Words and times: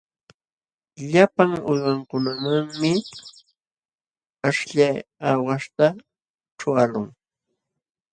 Llapa 1.09 1.45
uywankunamanmi 1.71 2.93
aśhllay 4.47 4.95
aawaśhta 5.27 5.85
ćhuqaqlun. 6.59 7.09